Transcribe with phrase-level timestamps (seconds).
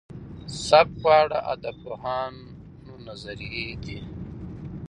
[0.67, 3.99] سبک په اړه د ادبپوهانو نظريې دي.